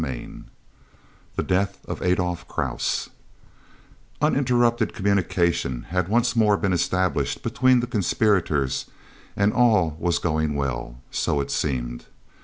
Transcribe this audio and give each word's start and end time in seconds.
CHAPTER 0.01 0.17
XXIV 0.17 0.43
THE 1.35 1.43
DEATH 1.43 1.85
OF 1.85 2.01
ADOLPH 2.01 2.47
KRAUSE 2.47 3.09
Uninterrupted 4.19 4.95
communication 4.95 5.83
had 5.89 6.07
once 6.07 6.35
more 6.35 6.57
been 6.57 6.73
established 6.73 7.43
between 7.43 7.81
the 7.81 7.85
conspirators, 7.85 8.85
and 9.35 9.53
all 9.53 9.95
was 9.99 10.17
going 10.17 10.55
well. 10.55 10.97
_So 11.13 11.39
it 11.39 11.51
seemed! 11.51 12.07